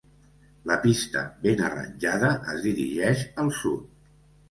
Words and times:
La 0.71 0.77
pista, 0.85 1.21
ben 1.45 1.63
arranjada, 1.69 2.35
es 2.57 2.67
dirigeix 2.67 3.25
al 3.47 3.57
sud. 3.63 3.89